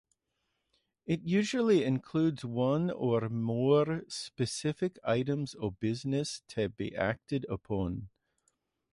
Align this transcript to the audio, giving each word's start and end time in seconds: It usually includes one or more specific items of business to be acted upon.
It 1.05 1.21
usually 1.21 1.83
includes 1.83 2.43
one 2.43 2.89
or 2.89 3.29
more 3.29 4.01
specific 4.07 4.97
items 5.03 5.53
of 5.53 5.79
business 5.79 6.41
to 6.47 6.69
be 6.69 6.95
acted 6.95 7.45
upon. 7.47 8.09